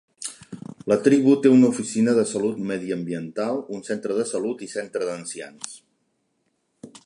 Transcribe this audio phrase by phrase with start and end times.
[0.91, 5.81] La tribu té una oficina de salut mediambiental, un centre de salut i centre d'ancians.